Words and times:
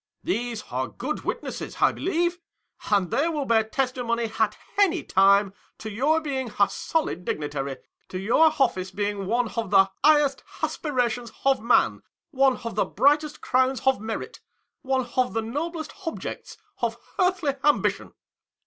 These 0.23 0.63
are 0.71 0.87
good 0.87 1.23
witnesses, 1.25 1.75
I 1.79 1.91
believe, 1.91 2.39
and 2.89 3.11
they 3.11 3.29
will 3.29 3.45
bear 3.45 3.63
testimony 3.63 4.31
at 4.39 4.57
any 4.79 5.03
time 5.03 5.53
to 5.77 5.91
your 5.91 6.19
being 6.19 6.51
a 6.59 6.67
solid 6.71 7.23
dignitary, 7.23 7.77
to 8.09 8.17
your 8.17 8.47
office 8.59 8.89
being 8.89 9.27
one 9.27 9.49
of 9.49 9.69
the 9.69 9.91
highest 10.03 10.43
aspi 10.61 10.91
rations 10.91 11.31
of 11.45 11.61
man, 11.61 12.01
one 12.31 12.57
of 12.63 12.73
the 12.73 12.85
brightest 12.85 13.41
crowns 13.41 13.81
of 13.85 14.01
merit, 14.01 14.39
one 14.81 15.05
of 15.17 15.33
the 15.35 15.43
noblest 15.43 15.93
objects 16.07 16.57
of 16.79 16.97
earthly 17.19 17.53
ambition. 17.63 18.13